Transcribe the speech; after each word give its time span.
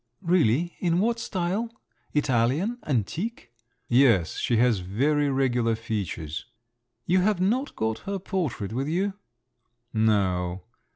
"Really? 0.23 0.75
In 0.79 0.97
what 0.97 1.19
style? 1.19 1.69
Italian? 2.15 2.79
antique?" 2.87 3.51
"Yes; 3.87 4.37
she 4.39 4.57
has 4.57 4.79
very 4.79 5.29
regular 5.29 5.75
features." 5.75 6.45
"You 7.05 7.19
have 7.19 7.39
not 7.39 7.75
got 7.75 7.99
her 8.09 8.17
portrait 8.17 8.73
with 8.73 8.87
you?" 8.87 9.13
"No." 9.93 10.63